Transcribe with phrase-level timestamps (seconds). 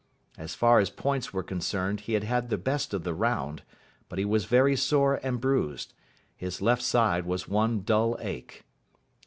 [0.35, 3.61] As far as points were concerned he had had the best of the round,
[4.09, 5.93] but he was very sore and bruised.
[6.35, 8.65] His left side was one dull ache.